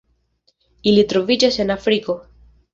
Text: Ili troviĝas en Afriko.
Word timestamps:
Ili 0.93 1.05
troviĝas 1.13 1.61
en 1.67 1.77
Afriko. 1.79 2.19